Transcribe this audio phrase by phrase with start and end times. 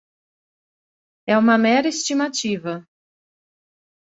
[1.31, 2.73] É uma mera estimativa.